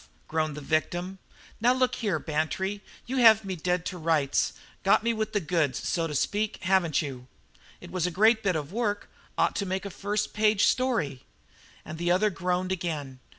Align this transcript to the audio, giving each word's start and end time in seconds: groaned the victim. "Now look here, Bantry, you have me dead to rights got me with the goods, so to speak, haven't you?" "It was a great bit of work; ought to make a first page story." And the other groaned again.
groaned 0.27 0.57
the 0.57 0.61
victim. 0.61 1.19
"Now 1.59 1.73
look 1.73 1.93
here, 1.93 2.17
Bantry, 2.17 2.81
you 3.05 3.17
have 3.17 3.45
me 3.45 3.55
dead 3.55 3.85
to 3.85 3.99
rights 3.99 4.53
got 4.81 5.03
me 5.03 5.13
with 5.13 5.31
the 5.31 5.39
goods, 5.39 5.87
so 5.87 6.07
to 6.07 6.15
speak, 6.15 6.57
haven't 6.63 7.03
you?" 7.03 7.27
"It 7.79 7.91
was 7.91 8.07
a 8.07 8.09
great 8.09 8.41
bit 8.41 8.55
of 8.55 8.73
work; 8.73 9.11
ought 9.37 9.55
to 9.57 9.65
make 9.67 9.85
a 9.85 9.91
first 9.91 10.33
page 10.33 10.63
story." 10.65 11.23
And 11.85 11.99
the 11.99 12.09
other 12.09 12.31
groaned 12.31 12.71
again. 12.71 13.19